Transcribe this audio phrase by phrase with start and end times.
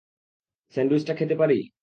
[0.75, 1.57] স্যান্ডউইচটা খেতে পারি?